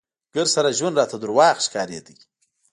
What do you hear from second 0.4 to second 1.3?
سره ژوند راته